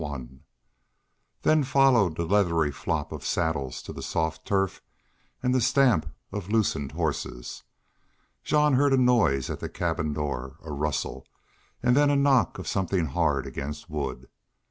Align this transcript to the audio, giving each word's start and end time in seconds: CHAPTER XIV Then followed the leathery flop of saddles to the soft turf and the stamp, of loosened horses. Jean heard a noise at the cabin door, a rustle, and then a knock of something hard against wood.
CHAPTER 0.01 0.17
XIV 0.33 0.39
Then 1.43 1.63
followed 1.63 2.17
the 2.17 2.25
leathery 2.25 2.71
flop 2.71 3.11
of 3.11 3.23
saddles 3.23 3.83
to 3.83 3.93
the 3.93 4.01
soft 4.01 4.47
turf 4.47 4.81
and 5.43 5.53
the 5.53 5.61
stamp, 5.61 6.07
of 6.31 6.49
loosened 6.49 6.93
horses. 6.93 7.61
Jean 8.43 8.73
heard 8.73 8.93
a 8.93 8.97
noise 8.97 9.51
at 9.51 9.59
the 9.59 9.69
cabin 9.69 10.11
door, 10.11 10.57
a 10.63 10.71
rustle, 10.71 11.27
and 11.83 11.95
then 11.95 12.09
a 12.09 12.15
knock 12.15 12.57
of 12.57 12.67
something 12.67 13.05
hard 13.05 13.45
against 13.45 13.91
wood. 13.91 14.27